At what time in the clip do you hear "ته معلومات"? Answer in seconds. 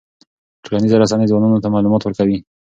1.63-2.01